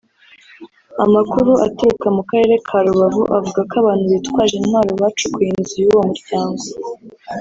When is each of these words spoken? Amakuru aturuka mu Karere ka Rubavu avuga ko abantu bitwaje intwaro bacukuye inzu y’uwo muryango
Amakuru 1.03 1.51
aturuka 1.65 2.07
mu 2.15 2.21
Karere 2.29 2.55
ka 2.67 2.77
Rubavu 2.85 3.23
avuga 3.37 3.59
ko 3.69 3.75
abantu 3.81 4.05
bitwaje 4.11 4.53
intwaro 4.57 4.91
bacukuye 5.01 5.49
inzu 5.53 5.75
y’uwo 5.83 6.01
muryango 6.09 6.61